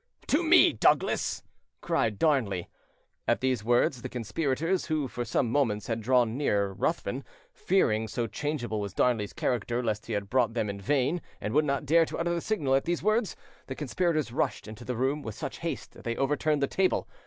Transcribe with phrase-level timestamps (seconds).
[0.29, 1.43] "To me, Douglas!"
[1.79, 2.67] cried Darnley.
[3.27, 8.25] At these words, the conspirators, who for some moments had drawn nearer Ruthven, fearing, so
[8.25, 12.05] changeable was Darnley's character, lest he had brought them in vain and would not dare
[12.05, 13.35] to utter the signal—at these words,
[13.67, 17.07] the conspirators rushed into the room with such haste that they overturned the table.